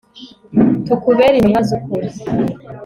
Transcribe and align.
tukubere 0.85 1.35
intumwa 1.37 1.61
z'ukuri 1.67 2.07